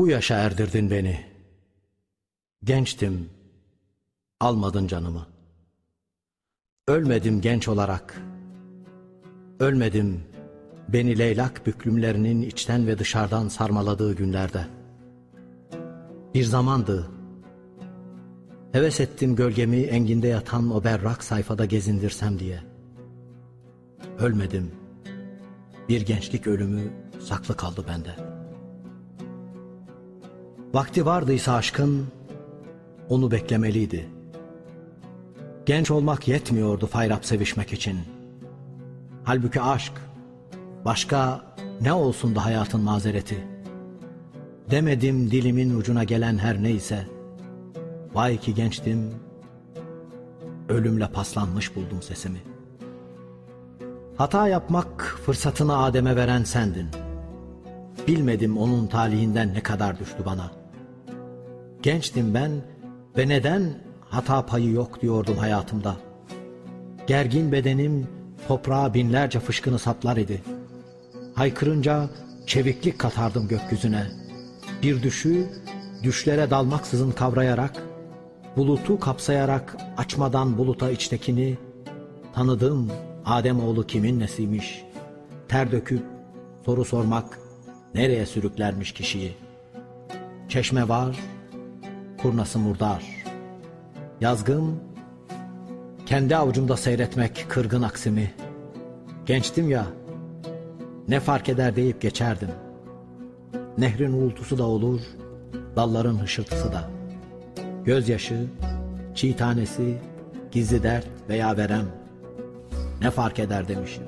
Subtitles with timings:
[0.00, 1.20] Bu yaşa erdirdin beni.
[2.64, 3.30] Gençtim,
[4.40, 5.26] almadın canımı.
[6.88, 8.22] Ölmedim genç olarak.
[9.58, 10.22] Ölmedim
[10.88, 14.66] beni leylak büklümlerinin içten ve dışarıdan sarmaladığı günlerde.
[16.34, 17.10] Bir zamandı.
[18.72, 22.60] Heves ettim gölgemi enginde yatan o berrak sayfada gezindirsem diye.
[24.18, 24.70] Ölmedim.
[25.88, 28.29] Bir gençlik ölümü saklı kaldı bende.
[30.74, 32.06] Vakti vardıysa aşkın
[33.08, 34.08] onu beklemeliydi.
[35.66, 37.98] Genç olmak yetmiyordu fayrap sevişmek için.
[39.24, 39.92] Halbuki aşk
[40.84, 41.40] başka
[41.80, 43.46] ne olsun da hayatın mazereti.
[44.70, 47.06] Demedim dilimin ucuna gelen her neyse.
[48.14, 49.14] Vay ki gençtim,
[50.68, 52.38] ölümle paslanmış buldum sesimi.
[54.16, 56.88] Hata yapmak fırsatını Adem'e veren sendin.
[58.08, 60.59] Bilmedim onun talihinden ne kadar düştü bana.
[61.82, 62.50] Gençtim ben
[63.16, 65.96] ve neden hata payı yok diyordum hayatımda.
[67.06, 68.08] Gergin bedenim
[68.48, 70.42] toprağa binlerce fışkını saplar idi.
[71.34, 72.10] Haykırınca
[72.46, 74.06] çeviklik katardım gökyüzüne.
[74.82, 75.46] Bir düşü
[76.02, 77.82] düşlere dalmaksızın kavrayarak,
[78.56, 81.58] bulutu kapsayarak açmadan buluta içtekini,
[82.34, 82.90] tanıdım
[83.24, 84.84] Ademoğlu kimin nesiymiş,
[85.48, 86.02] ter döküp
[86.64, 87.38] soru sormak
[87.94, 89.32] nereye sürüklermiş kişiyi.
[90.48, 91.16] Çeşme var,
[92.22, 93.04] kurnası murdar.
[94.20, 94.80] Yazgın,
[96.06, 98.30] kendi avucumda seyretmek kırgın aksimi.
[99.26, 99.86] Gençtim ya,
[101.08, 102.50] ne fark eder deyip geçerdim.
[103.78, 105.00] Nehrin uğultusu da olur,
[105.76, 106.90] dalların hışırtısı da.
[107.84, 108.46] Gözyaşı,
[109.14, 109.98] çiğ tanesi,
[110.52, 111.86] gizli dert veya verem.
[113.02, 114.04] Ne fark eder demişim.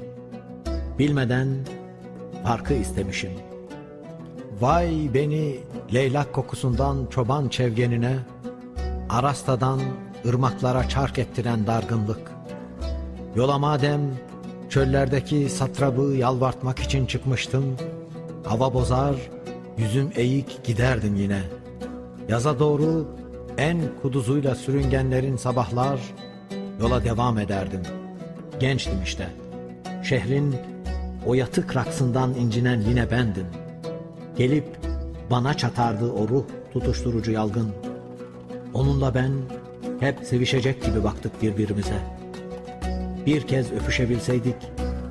[0.98, 1.48] Bilmeden
[2.44, 3.52] farkı istemişim.
[4.61, 5.61] Vay beni
[5.95, 8.17] leylak kokusundan çoban çevgenine,
[9.08, 9.81] Arasta'dan
[10.27, 12.33] ırmaklara çark ettiren dargınlık.
[13.36, 14.01] Yola madem
[14.68, 17.64] çöllerdeki satrabı yalvartmak için çıkmıştım,
[18.45, 19.14] hava bozar,
[19.79, 21.42] yüzüm eğik giderdim yine.
[22.29, 23.08] Yaza doğru
[23.58, 26.01] en kuduzuyla sürüngenlerin sabahlar,
[26.80, 27.83] yola devam ederdim.
[28.61, 29.29] Gençtim işte.
[30.02, 30.57] Şehrin
[31.27, 33.46] o yatık raksından incinen yine bendim.
[34.36, 34.64] Gelip
[35.30, 37.72] bana çatardı o ruh tutuşturucu yalgın.
[38.74, 39.32] Onunla ben
[40.00, 41.98] hep sevişecek gibi baktık birbirimize.
[43.26, 44.56] Bir kez öpüşebilseydik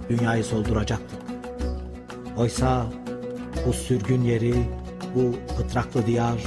[0.10, 1.20] dünyayı solduracaktık.
[2.38, 2.86] Oysa
[3.68, 4.54] bu sürgün yeri,
[5.16, 6.44] bu pıtraklı diyar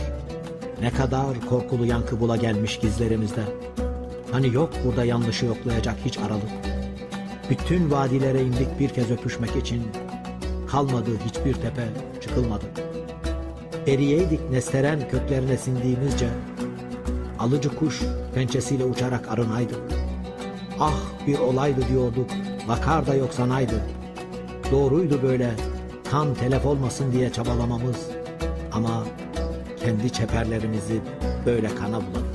[0.80, 3.42] ne kadar korkulu yankı bula gelmiş gizlerimizde.
[4.32, 6.50] Hani yok burada yanlışı yoklayacak hiç aralık.
[7.50, 9.82] Bütün vadilere indik bir kez öpüşmek için.
[10.74, 11.88] Kalmadı hiçbir tepe,
[12.20, 12.64] çıkılmadı.
[13.86, 16.28] Eriyeydik nesteren köklerine sindiğimizce.
[17.38, 18.02] Alıcı kuş
[18.34, 19.74] pençesiyle uçarak arınaydı.
[20.80, 22.30] Ah bir olaydı diyorduk,
[22.66, 23.74] vakar da yok sanaydı.
[24.70, 25.50] Doğruydu böyle,
[26.10, 28.06] kan telef olmasın diye çabalamamız.
[28.72, 29.04] Ama
[29.84, 31.00] kendi çeperlerimizi
[31.46, 32.34] böyle kana buladık.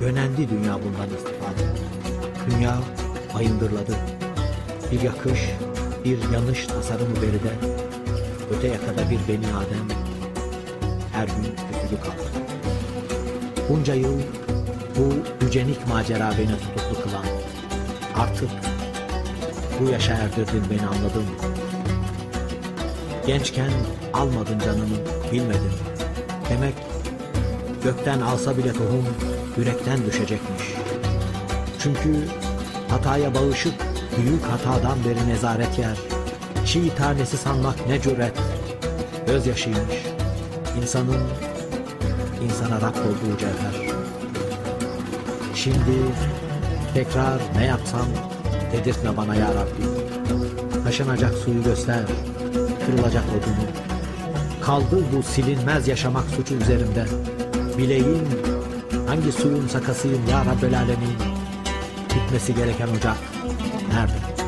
[0.00, 1.62] Yönendi dünya bundan istifade.
[2.50, 2.78] Dünya
[3.34, 3.96] bayındırladı.
[4.92, 5.40] Bir yakış,
[6.06, 7.52] bir yanış tasarımı beride.
[8.50, 9.88] Öte yakada bir beni Adem.
[11.12, 12.44] Her gün kötülük aldı.
[13.68, 14.20] Bunca yıl
[14.96, 15.14] bu
[15.44, 17.24] yücenik macera beni tutuklu kılan.
[18.16, 18.50] Artık
[19.80, 21.24] bu yaşa erdirdin beni anladın.
[23.26, 23.70] Gençken
[24.12, 24.96] almadın canımı
[25.32, 25.72] bilmedin.
[26.50, 26.74] Demek
[27.84, 29.06] gökten alsa bile tohum
[29.56, 30.62] yürekten düşecekmiş.
[31.78, 32.14] Çünkü
[32.88, 35.96] hataya bağışık büyük hatadan beri nezaret yer.
[36.66, 38.32] Çiğ tanesi sanmak ne cüret.
[39.26, 40.06] Gözyaşıymış.
[40.82, 41.20] İnsanın
[42.44, 43.96] insana rap olduğu cevher.
[45.54, 45.96] Şimdi
[46.94, 48.06] tekrar ne yapsam
[48.72, 49.82] dedirtme bana ya Rabbi.
[50.84, 52.04] Taşınacak suyu göster,
[52.86, 53.66] kırılacak odunu.
[54.62, 57.04] Kaldı bu silinmez yaşamak suçu üzerimde.
[57.78, 58.28] Bileyim
[59.06, 61.16] hangi suyun sakasıyım ya Rabbel Alemin.
[62.16, 63.16] Bitmesi gereken ocak
[63.88, 64.45] nerede?